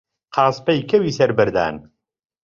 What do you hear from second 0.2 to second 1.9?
قاسپەی کەوی سەر بەردان